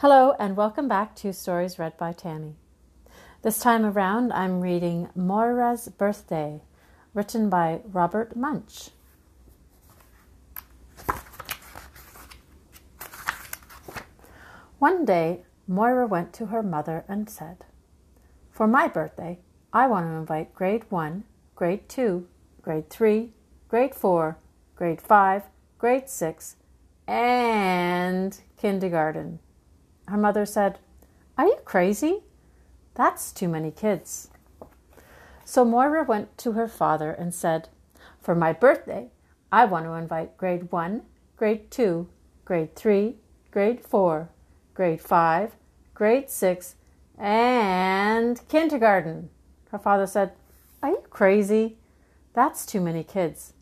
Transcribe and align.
Hello, 0.00 0.36
and 0.38 0.56
welcome 0.56 0.86
back 0.86 1.16
to 1.16 1.32
Stories 1.32 1.76
Read 1.76 1.96
by 1.96 2.12
Tammy. 2.12 2.54
This 3.42 3.58
time 3.58 3.84
around, 3.84 4.32
I'm 4.32 4.60
reading 4.60 5.08
Moira's 5.16 5.88
Birthday, 5.88 6.60
written 7.14 7.50
by 7.50 7.80
Robert 7.84 8.36
Munsch. 8.36 8.90
One 14.78 15.04
day, 15.04 15.42
Moira 15.66 16.06
went 16.06 16.32
to 16.34 16.46
her 16.46 16.62
mother 16.62 17.04
and 17.08 17.28
said, 17.28 17.64
For 18.52 18.68
my 18.68 18.86
birthday, 18.86 19.40
I 19.72 19.88
want 19.88 20.06
to 20.06 20.12
invite 20.12 20.54
grade 20.54 20.84
1, 20.90 21.24
grade 21.56 21.88
2, 21.88 22.24
grade 22.62 22.88
3, 22.88 23.32
grade 23.66 23.96
4, 23.96 24.38
grade 24.76 25.00
5, 25.00 25.42
grade 25.76 26.08
6, 26.08 26.54
and 27.08 28.38
kindergarten. 28.56 29.40
Her 30.08 30.16
mother 30.16 30.46
said, 30.46 30.78
Are 31.36 31.46
you 31.46 31.58
crazy? 31.64 32.22
That's 32.94 33.30
too 33.30 33.46
many 33.46 33.70
kids. 33.70 34.30
So 35.44 35.64
Moira 35.64 36.02
went 36.02 36.36
to 36.38 36.52
her 36.52 36.66
father 36.66 37.10
and 37.10 37.34
said, 37.34 37.68
For 38.20 38.34
my 38.34 38.52
birthday, 38.54 39.10
I 39.52 39.66
want 39.66 39.84
to 39.84 39.92
invite 39.92 40.38
grade 40.38 40.72
1, 40.72 41.02
grade 41.36 41.70
2, 41.70 42.08
grade 42.46 42.74
3, 42.74 43.16
grade 43.50 43.80
4, 43.82 44.30
grade 44.72 45.00
5, 45.00 45.56
grade 45.94 46.30
6, 46.30 46.74
and 47.18 48.40
kindergarten. 48.48 49.28
Her 49.70 49.78
father 49.78 50.06
said, 50.06 50.32
Are 50.82 50.90
you 50.90 51.02
crazy? 51.10 51.76
That's 52.32 52.64
too 52.64 52.80
many 52.80 53.04
kids. 53.04 53.52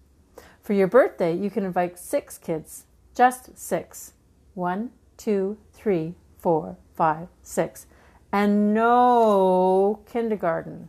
For 0.60 0.74
your 0.74 0.88
birthday, 0.88 1.34
you 1.36 1.50
can 1.50 1.64
invite 1.64 1.98
six 1.98 2.38
kids, 2.38 2.84
just 3.14 3.58
six. 3.58 4.12
One, 4.54 4.90
two, 5.16 5.58
three, 5.72 6.14
four, 6.46 6.76
five, 6.94 7.26
six, 7.42 7.86
and 8.30 8.72
no 8.72 9.98
kindergarten. 10.06 10.88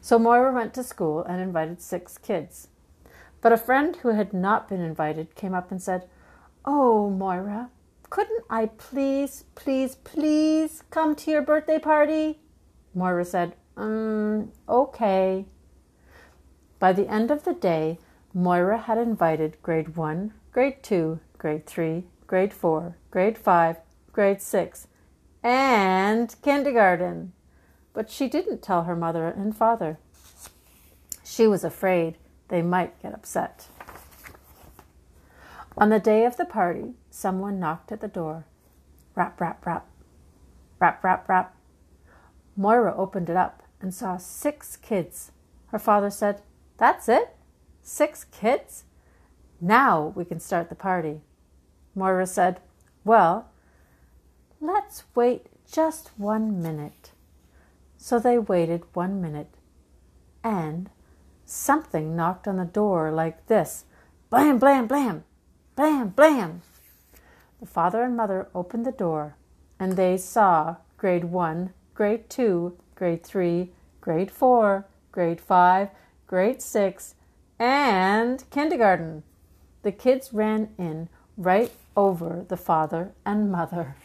So 0.00 0.18
Moira 0.18 0.50
went 0.50 0.72
to 0.72 0.82
school 0.82 1.22
and 1.24 1.42
invited 1.42 1.82
six 1.82 2.16
kids. 2.16 2.68
But 3.42 3.52
a 3.52 3.58
friend 3.58 3.96
who 3.96 4.14
had 4.14 4.32
not 4.32 4.66
been 4.66 4.80
invited 4.80 5.34
came 5.34 5.52
up 5.52 5.70
and 5.70 5.82
said, 5.82 6.08
Oh, 6.64 7.10
Moira, 7.10 7.68
couldn't 8.08 8.44
I 8.48 8.64
please, 8.64 9.44
please, 9.54 9.94
please 9.94 10.82
come 10.90 11.14
to 11.16 11.30
your 11.30 11.42
birthday 11.42 11.78
party? 11.78 12.38
Moira 12.94 13.26
said, 13.26 13.56
Um, 13.76 14.52
okay. 14.70 15.44
By 16.78 16.94
the 16.94 17.08
end 17.08 17.30
of 17.30 17.44
the 17.44 17.52
day, 17.52 17.98
Moira 18.32 18.78
had 18.78 18.96
invited 18.96 19.58
grade 19.62 19.98
1, 19.98 20.32
grade 20.50 20.82
2, 20.82 21.20
grade 21.36 21.66
3, 21.66 22.06
grade 22.30 22.54
4, 22.54 22.96
grade 23.10 23.36
5, 23.36 23.78
grade 24.12 24.40
6, 24.40 24.86
and 25.42 26.36
kindergarten. 26.42 27.32
But 27.92 28.08
she 28.08 28.28
didn't 28.28 28.62
tell 28.62 28.84
her 28.84 28.94
mother 28.94 29.26
and 29.26 29.56
father. 29.56 29.98
She 31.24 31.48
was 31.48 31.64
afraid 31.64 32.18
they 32.46 32.62
might 32.62 33.02
get 33.02 33.14
upset. 33.14 33.66
On 35.76 35.88
the 35.88 35.98
day 35.98 36.24
of 36.24 36.36
the 36.36 36.44
party, 36.44 36.92
someone 37.10 37.58
knocked 37.58 37.90
at 37.90 38.00
the 38.00 38.06
door. 38.06 38.44
Rap, 39.16 39.40
rap, 39.40 39.66
rap. 39.66 39.88
Rap, 40.78 41.02
rap, 41.02 41.28
rap. 41.28 41.56
Moira 42.56 42.94
opened 42.96 43.28
it 43.28 43.36
up 43.36 43.64
and 43.80 43.92
saw 43.92 44.18
six 44.18 44.76
kids. 44.76 45.32
Her 45.72 45.80
father 45.80 46.10
said, 46.10 46.42
That's 46.78 47.08
it? 47.08 47.34
Six 47.82 48.22
kids? 48.22 48.84
Now 49.60 50.12
we 50.14 50.24
can 50.24 50.38
start 50.38 50.68
the 50.68 50.76
party. 50.76 51.22
Moira 52.00 52.26
said, 52.26 52.60
Well, 53.04 53.50
let's 54.58 55.04
wait 55.14 55.48
just 55.70 56.18
one 56.18 56.62
minute. 56.62 57.12
So 57.98 58.18
they 58.18 58.38
waited 58.38 58.84
one 58.94 59.20
minute, 59.20 59.54
and 60.42 60.88
something 61.44 62.16
knocked 62.16 62.48
on 62.48 62.56
the 62.56 62.64
door 62.64 63.12
like 63.12 63.48
this 63.48 63.84
blam, 64.30 64.58
blam, 64.58 64.86
blam, 64.86 65.24
blam, 65.76 66.08
blam. 66.08 66.62
The 67.60 67.66
father 67.66 68.02
and 68.02 68.16
mother 68.16 68.48
opened 68.54 68.86
the 68.86 68.92
door, 68.92 69.36
and 69.78 69.92
they 69.98 70.16
saw 70.16 70.76
grade 70.96 71.24
one, 71.24 71.74
grade 71.92 72.30
two, 72.30 72.78
grade 72.94 73.22
three, 73.22 73.72
grade 74.00 74.30
four, 74.30 74.86
grade 75.12 75.40
five, 75.40 75.90
grade 76.26 76.62
six, 76.62 77.14
and 77.58 78.48
kindergarten. 78.48 79.22
The 79.82 79.92
kids 79.92 80.32
ran 80.32 80.70
in 80.78 81.10
right 81.36 81.70
over 81.96 82.44
the 82.48 82.56
father 82.56 83.12
and 83.24 83.50
mother. 83.50 83.96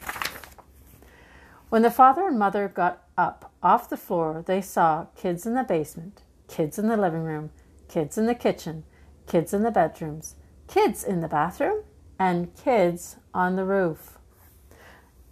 When 1.69 1.81
the 1.81 1.91
father 1.91 2.27
and 2.27 2.39
mother 2.39 2.67
got 2.67 3.03
up 3.17 3.51
off 3.61 3.89
the 3.89 3.97
floor, 3.97 4.43
they 4.45 4.61
saw 4.61 5.07
kids 5.15 5.45
in 5.45 5.55
the 5.55 5.63
basement, 5.63 6.21
kids 6.47 6.77
in 6.77 6.87
the 6.87 6.97
living 6.97 7.23
room, 7.23 7.49
kids 7.87 8.17
in 8.17 8.25
the 8.25 8.35
kitchen, 8.35 8.83
kids 9.27 9.53
in 9.53 9.63
the 9.63 9.71
bedrooms, 9.71 10.35
kids 10.67 11.03
in 11.03 11.21
the 11.21 11.27
bathroom, 11.27 11.83
and 12.19 12.55
kids 12.55 13.17
on 13.33 13.55
the 13.55 13.65
roof. 13.65 14.17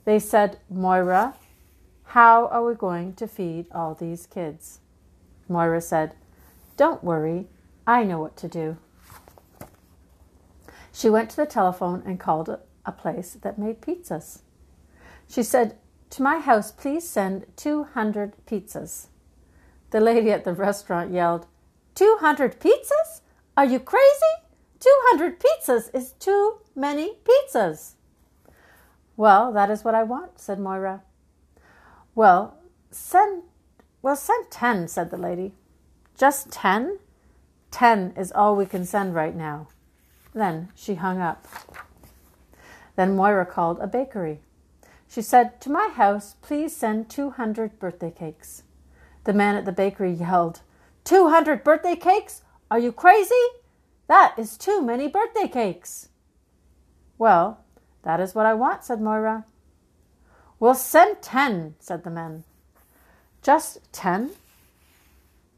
They 0.06 0.20
said, 0.20 0.58
Moira, 0.70 1.36
how 2.08 2.48
are 2.48 2.66
we 2.66 2.76
going 2.76 3.14
to 3.16 3.28
feed 3.28 3.68
all 3.72 3.96
these 3.96 4.28
kids? 4.28 4.80
Moira 5.48 5.82
said, 5.82 6.14
Don't 6.78 7.04
worry, 7.04 7.48
I 7.88 8.04
know 8.04 8.20
what 8.20 8.36
to 8.38 8.48
do. 8.48 8.78
She 10.94 11.10
went 11.10 11.32
to 11.32 11.36
the 11.36 11.48
telephone 11.48 12.04
and 12.06 12.20
called 12.20 12.56
a 12.86 12.92
place 12.92 13.36
that 13.42 13.58
made 13.58 13.82
pizzas. 13.82 14.42
She 15.28 15.42
said, 15.42 15.76
To 16.12 16.22
my 16.22 16.38
house, 16.38 16.72
please 16.72 17.08
send 17.10 17.48
200 17.58 18.34
pizzas. 18.46 19.08
The 19.90 20.00
lady 20.00 20.32
at 20.32 20.44
the 20.46 20.54
restaurant 20.54 21.12
yelled, 21.12 21.48
200 21.96 22.60
pizzas? 22.60 23.22
Are 23.58 23.66
you 23.66 23.80
crazy? 23.80 24.34
200 24.80 25.40
pizzas 25.40 25.94
is 25.96 26.12
too 26.14 26.60
many 26.76 27.18
pizzas. 27.26 27.94
Well, 29.18 29.52
that 29.52 29.72
is 29.72 29.84
what 29.84 29.96
I 29.96 30.04
want, 30.04 30.40
said 30.40 30.60
Moira. 30.60 31.02
Well, 32.16 32.58
send 32.92 33.44
well 34.04 34.16
send 34.16 34.52
10, 34.52 34.90
said 34.90 35.10
the 35.10 35.18
lady. 35.18 35.54
Just 36.16 36.52
10? 36.52 37.00
10 37.72 38.14
is 38.16 38.32
all 38.34 38.56
we 38.56 38.66
can 38.66 38.86
send 38.86 39.16
right 39.16 39.36
now. 39.36 39.68
Then 40.34 40.70
she 40.76 40.96
hung 40.96 41.20
up. 41.20 41.48
Then 42.96 43.16
Moira 43.16 43.46
called 43.46 43.80
a 43.80 43.88
bakery. 43.88 44.40
She 45.08 45.22
said, 45.22 45.62
To 45.62 45.70
my 45.70 45.90
house, 45.90 46.36
please 46.42 46.76
send 46.76 47.10
200 47.10 47.80
birthday 47.80 48.12
cakes. 48.12 48.64
The 49.26 49.34
man 49.34 49.56
at 49.56 49.66
the 49.66 49.72
bakery 49.72 50.12
yelled, 50.12 50.62
200 51.04 51.64
birthday 51.64 51.96
cakes? 51.96 52.42
Are 52.72 52.80
you 52.80 52.92
crazy? 52.92 53.46
That 54.08 54.34
is 54.38 54.58
too 54.58 54.82
many 54.82 55.08
birthday 55.08 55.48
cakes. 55.48 56.10
Well, 57.18 57.60
that 58.04 58.20
is 58.20 58.34
what 58.36 58.46
I 58.46 58.54
want, 58.54 58.84
said 58.84 59.02
Moira. 59.02 59.46
We'll 60.60 60.76
send 60.76 61.22
10, 61.22 61.76
said 61.80 62.04
the 62.04 62.10
man. 62.10 62.44
Just 63.42 63.80
10? 63.92 64.32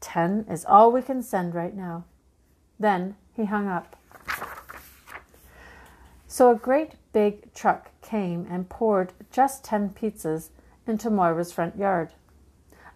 10 0.00 0.46
is 0.50 0.64
all 0.64 0.92
we 0.92 1.02
can 1.02 1.22
send 1.22 1.54
right 1.54 1.74
now. 1.74 2.04
Then 2.78 3.16
he 3.32 3.46
hung 3.46 3.68
up. 3.68 3.96
So 6.28 6.50
a 6.50 6.56
great 6.56 6.92
big 7.12 7.52
truck 7.54 7.90
came 8.02 8.46
and 8.50 8.68
poured 8.68 9.12
just 9.30 9.64
10 9.64 9.90
pizzas 9.90 10.50
into 10.86 11.10
Moira's 11.10 11.52
front 11.52 11.76
yard. 11.76 12.12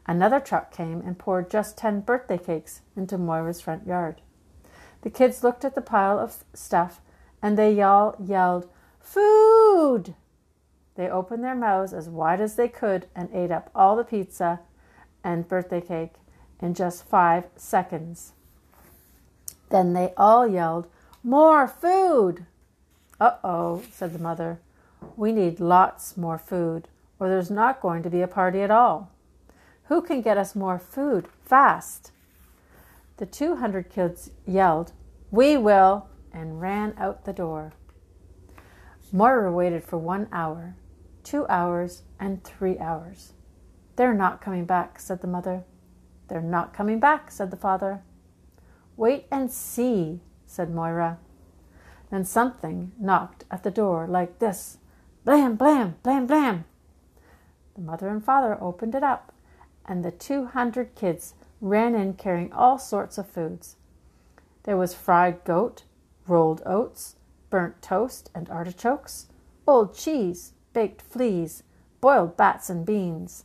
Another 0.06 0.40
truck 0.40 0.72
came 0.72 1.00
and 1.00 1.18
poured 1.18 1.50
just 1.50 1.76
10 1.78 2.00
birthday 2.00 2.38
cakes 2.38 2.80
into 2.96 3.16
Moira's 3.16 3.60
front 3.60 3.86
yard. 3.86 4.20
The 5.02 5.10
kids 5.10 5.44
looked 5.44 5.64
at 5.64 5.74
the 5.74 5.80
pile 5.80 6.18
of 6.18 6.44
stuff 6.52 7.00
and 7.40 7.56
they 7.56 7.80
all 7.80 8.16
yelled, 8.22 8.68
Food! 8.98 10.14
They 10.96 11.08
opened 11.08 11.44
their 11.44 11.54
mouths 11.54 11.94
as 11.94 12.08
wide 12.08 12.40
as 12.40 12.56
they 12.56 12.68
could 12.68 13.06
and 13.14 13.30
ate 13.32 13.50
up 13.50 13.70
all 13.74 13.96
the 13.96 14.04
pizza 14.04 14.60
and 15.22 15.48
birthday 15.48 15.80
cake 15.80 16.14
in 16.60 16.74
just 16.74 17.08
five 17.08 17.46
seconds. 17.56 18.32
Then 19.70 19.92
they 19.92 20.12
all 20.16 20.46
yelled, 20.46 20.88
More 21.22 21.66
food! 21.68 22.44
Uh 23.20 23.36
oh, 23.44 23.82
said 23.92 24.14
the 24.14 24.18
mother. 24.18 24.60
We 25.16 25.32
need 25.32 25.60
lots 25.60 26.16
more 26.16 26.38
food, 26.38 26.88
or 27.18 27.28
there's 27.28 27.50
not 27.50 27.82
going 27.82 28.02
to 28.02 28.10
be 28.10 28.22
a 28.22 28.28
party 28.28 28.62
at 28.62 28.70
all. 28.70 29.10
Who 29.84 30.00
can 30.00 30.22
get 30.22 30.38
us 30.38 30.54
more 30.54 30.78
food 30.78 31.28
fast? 31.44 32.12
The 33.18 33.26
200 33.26 33.90
kids 33.90 34.30
yelled, 34.46 34.92
We 35.30 35.56
will, 35.56 36.08
and 36.32 36.60
ran 36.60 36.94
out 36.96 37.24
the 37.24 37.32
door. 37.32 37.72
Moira 39.12 39.52
waited 39.52 39.84
for 39.84 39.98
one 39.98 40.28
hour, 40.32 40.76
two 41.24 41.46
hours, 41.48 42.02
and 42.18 42.42
three 42.42 42.78
hours. 42.78 43.32
They're 43.96 44.14
not 44.14 44.40
coming 44.40 44.64
back, 44.64 44.98
said 44.98 45.20
the 45.20 45.26
mother. 45.26 45.64
They're 46.28 46.40
not 46.40 46.72
coming 46.72 47.00
back, 47.00 47.30
said 47.30 47.50
the 47.50 47.56
father. 47.56 48.02
Wait 48.96 49.26
and 49.30 49.50
see, 49.50 50.20
said 50.46 50.72
Moira. 50.72 51.18
Then 52.10 52.24
something 52.24 52.92
knocked 52.98 53.44
at 53.50 53.62
the 53.62 53.70
door 53.70 54.06
like 54.06 54.38
this 54.38 54.78
Blam, 55.24 55.56
blam, 55.56 55.96
blam, 56.02 56.26
blam. 56.26 56.64
The 57.74 57.82
mother 57.82 58.08
and 58.08 58.24
father 58.24 58.58
opened 58.60 58.94
it 58.94 59.02
up, 59.02 59.32
and 59.86 60.04
the 60.04 60.10
200 60.10 60.94
kids 60.94 61.34
ran 61.60 61.94
in 61.94 62.14
carrying 62.14 62.52
all 62.52 62.78
sorts 62.78 63.18
of 63.18 63.28
foods. 63.28 63.76
There 64.64 64.76
was 64.76 64.94
fried 64.94 65.44
goat, 65.44 65.84
rolled 66.26 66.62
oats, 66.66 67.16
burnt 67.48 67.82
toast 67.82 68.30
and 68.34 68.48
artichokes, 68.48 69.26
old 69.66 69.94
cheese, 69.94 70.52
baked 70.72 71.02
fleas, 71.02 71.62
boiled 72.00 72.36
bats 72.36 72.70
and 72.70 72.86
beans. 72.86 73.44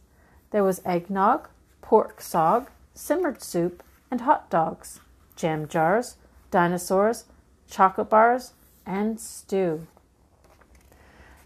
There 0.51 0.63
was 0.63 0.81
eggnog, 0.85 1.49
pork 1.81 2.21
sog, 2.21 2.67
simmered 2.93 3.41
soup, 3.41 3.83
and 4.09 4.21
hot 4.21 4.49
dogs, 4.49 5.01
jam 5.35 5.67
jars, 5.67 6.17
dinosaurs, 6.51 7.25
chocolate 7.69 8.09
bars, 8.09 8.53
and 8.85 9.19
stew. 9.19 9.87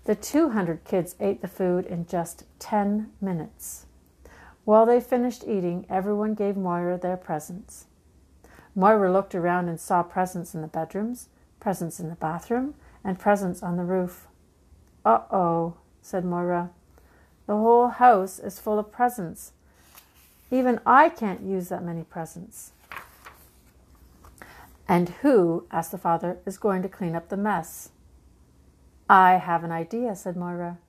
The 0.06 0.16
200 0.16 0.84
kids 0.84 1.16
ate 1.20 1.42
the 1.42 1.48
food 1.48 1.86
in 1.86 2.08
just 2.08 2.46
10 2.60 3.12
minutes. 3.22 3.86
While 4.66 4.86
they 4.86 5.00
finished 5.00 5.44
eating, 5.44 5.86
everyone 5.90 6.34
gave 6.34 6.58
Moira 6.58 6.98
their 6.98 7.18
presents. 7.18 7.86
Moira 8.76 9.12
looked 9.12 9.36
around 9.36 9.68
and 9.70 9.80
saw 9.80 10.04
presents 10.04 10.54
in 10.54 10.62
the 10.62 10.68
bedrooms, 10.68 11.28
presents 11.60 12.00
in 12.00 12.10
the 12.10 12.16
bathroom, 12.16 12.76
and 13.04 13.20
presents 13.20 13.64
on 13.64 13.78
the 13.78 13.84
roof. 13.84 14.28
Uh 15.06 15.22
oh, 15.32 15.76
said 16.02 16.26
Moira. 16.26 16.70
The 17.48 17.56
whole 17.56 17.88
house 17.88 18.40
is 18.40 18.60
full 18.60 18.78
of 18.78 18.92
presents. 18.92 19.54
Even 20.52 20.80
I 20.86 21.10
can't 21.10 21.42
use 21.42 21.70
that 21.70 21.84
many 21.84 22.04
presents. 22.04 22.72
And 24.90 25.10
who, 25.22 25.68
asked 25.70 25.92
the 25.92 26.00
father, 26.00 26.40
is 26.48 26.58
going 26.58 26.82
to 26.82 26.90
clean 26.90 27.16
up 27.16 27.30
the 27.30 27.38
mess? 27.38 27.92
I 29.08 29.34
have 29.34 29.64
an 29.64 29.72
idea, 29.72 30.16
said 30.16 30.36
Moira. 30.36 30.80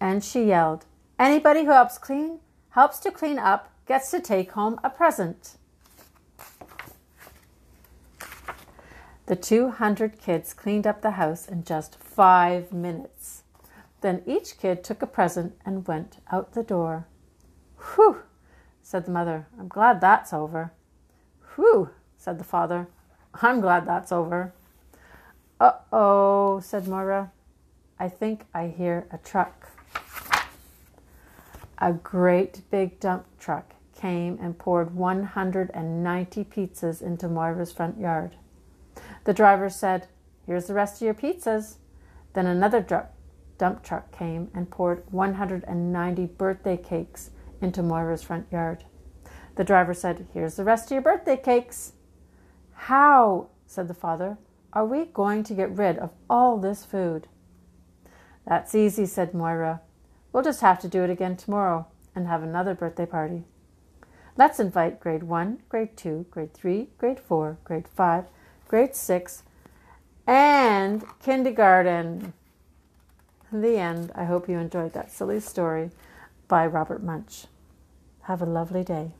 And 0.00 0.24
she 0.24 0.44
yelled, 0.44 0.86
Anybody 1.18 1.64
who 1.64 1.70
helps 1.70 1.98
clean, 1.98 2.40
helps 2.70 2.98
to 3.00 3.10
clean 3.10 3.38
up, 3.38 3.70
gets 3.86 4.10
to 4.10 4.20
take 4.20 4.52
home 4.52 4.80
a 4.82 4.88
present. 4.88 5.58
The 9.26 9.36
200 9.36 10.18
kids 10.18 10.54
cleaned 10.54 10.86
up 10.86 11.02
the 11.02 11.12
house 11.12 11.46
in 11.46 11.62
just 11.62 12.00
five 12.00 12.72
minutes. 12.72 13.42
Then 14.00 14.22
each 14.26 14.58
kid 14.58 14.82
took 14.82 15.02
a 15.02 15.06
present 15.06 15.54
and 15.64 15.86
went 15.86 16.18
out 16.32 16.52
the 16.52 16.62
door. 16.62 17.06
Whew, 17.94 18.22
said 18.82 19.04
the 19.04 19.10
mother. 19.10 19.46
I'm 19.58 19.68
glad 19.68 20.00
that's 20.00 20.32
over. 20.32 20.72
Whew, 21.54 21.90
said 22.16 22.38
the 22.38 22.44
father. 22.44 22.88
I'm 23.42 23.60
glad 23.60 23.86
that's 23.86 24.12
over. 24.12 24.52
Uh 25.58 25.72
oh, 25.92 26.60
said 26.60 26.86
Moira. 26.86 27.32
I 27.98 28.08
think 28.08 28.44
I 28.52 28.68
hear 28.68 29.06
a 29.10 29.18
truck. 29.18 29.70
A 31.78 31.92
great 31.92 32.62
big 32.70 33.00
dump 33.00 33.26
truck 33.38 33.74
came 33.96 34.38
and 34.40 34.58
poured 34.58 34.94
190 34.94 36.44
pizzas 36.44 37.02
into 37.02 37.28
Moira's 37.28 37.72
front 37.72 37.98
yard. 37.98 38.36
The 39.24 39.34
driver 39.34 39.70
said, 39.70 40.06
Here's 40.46 40.66
the 40.66 40.74
rest 40.74 41.00
of 41.00 41.06
your 41.06 41.14
pizzas. 41.14 41.76
Then 42.34 42.46
another 42.46 42.80
dr- 42.80 43.08
dump 43.56 43.82
truck 43.82 44.12
came 44.12 44.50
and 44.54 44.70
poured 44.70 45.02
190 45.10 46.26
birthday 46.26 46.76
cakes 46.76 47.30
into 47.62 47.82
Moira's 47.82 48.22
front 48.22 48.46
yard. 48.52 48.84
The 49.56 49.64
driver 49.64 49.94
said, 49.94 50.26
Here's 50.34 50.56
the 50.56 50.64
rest 50.64 50.86
of 50.86 50.92
your 50.92 51.02
birthday 51.02 51.36
cakes. 51.36 51.93
How, 52.88 53.46
said 53.66 53.88
the 53.88 53.94
father, 53.94 54.36
are 54.74 54.84
we 54.84 55.06
going 55.06 55.42
to 55.44 55.54
get 55.54 55.70
rid 55.70 55.96
of 55.96 56.10
all 56.28 56.58
this 56.58 56.84
food? 56.84 57.28
That's 58.46 58.74
easy, 58.74 59.06
said 59.06 59.32
Moira. 59.32 59.80
We'll 60.30 60.42
just 60.42 60.60
have 60.60 60.80
to 60.80 60.88
do 60.88 61.02
it 61.02 61.08
again 61.08 61.38
tomorrow 61.38 61.86
and 62.14 62.26
have 62.26 62.42
another 62.42 62.74
birthday 62.74 63.06
party. 63.06 63.44
Let's 64.36 64.60
invite 64.60 65.00
grade 65.00 65.22
1, 65.22 65.62
grade 65.70 65.96
2, 65.96 66.26
grade 66.30 66.52
3, 66.52 66.88
grade 66.98 67.20
4, 67.20 67.56
grade 67.64 67.88
5, 67.88 68.26
grade 68.68 68.94
6, 68.94 69.42
and 70.26 71.04
kindergarten 71.22 72.34
the 73.50 73.78
end. 73.78 74.12
I 74.14 74.24
hope 74.24 74.46
you 74.46 74.58
enjoyed 74.58 74.92
that 74.92 75.10
silly 75.10 75.40
story 75.40 75.90
by 76.48 76.66
Robert 76.66 77.02
Munsch. 77.02 77.46
Have 78.24 78.42
a 78.42 78.46
lovely 78.46 78.84
day. 78.84 79.12